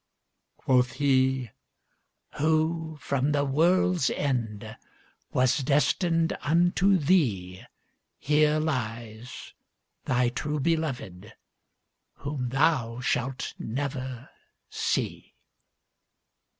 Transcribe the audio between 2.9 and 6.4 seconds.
from the world's endWas destined